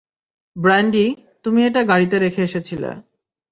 [0.55, 1.05] Brandy,
[1.45, 2.89] তুমি এটা গাড়িতে রেখে এসেছিলে।